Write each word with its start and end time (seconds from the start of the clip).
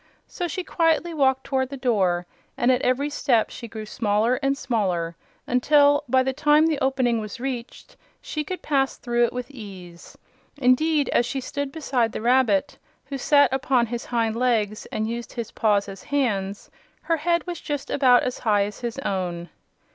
So 0.25 0.47
she 0.47 0.63
quietly 0.63 1.13
walked 1.13 1.43
toward 1.43 1.69
the 1.69 1.77
door, 1.77 2.25
and 2.57 2.71
at 2.71 2.81
every 2.81 3.11
step 3.11 3.51
she 3.51 3.67
grew 3.67 3.85
smaller 3.85 4.37
and 4.41 4.57
smaller 4.57 5.15
until, 5.45 6.03
by 6.09 6.23
the 6.23 6.33
time 6.33 6.65
the 6.65 6.79
opening 6.81 7.19
was 7.21 7.39
reached, 7.39 7.95
she 8.19 8.43
could 8.43 8.63
pass 8.63 8.97
through 8.97 9.25
it 9.25 9.31
with 9.31 9.51
ease. 9.51 10.17
Indeed, 10.57 11.07
as 11.09 11.27
she 11.27 11.39
stood 11.39 11.71
beside 11.71 12.13
the 12.13 12.19
rabbit, 12.23 12.79
who 13.05 13.19
sat 13.19 13.53
upon 13.53 13.85
his 13.85 14.05
hind 14.05 14.35
legs 14.35 14.87
and 14.87 15.07
used 15.07 15.33
his 15.33 15.51
paws 15.51 15.87
as 15.87 16.01
hands, 16.01 16.71
her 17.03 17.17
head 17.17 17.45
was 17.45 17.61
just 17.61 17.91
about 17.91 18.23
as 18.23 18.39
high 18.39 18.63
as 18.63 18.79
his 18.79 18.97
own. 19.05 19.49